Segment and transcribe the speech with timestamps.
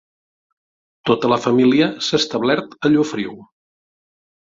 [1.09, 3.41] Tota la família s'ha establert a Llofriu.